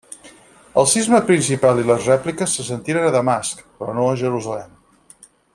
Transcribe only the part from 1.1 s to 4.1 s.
principal i les rèpliques se sentiren a Damasc, però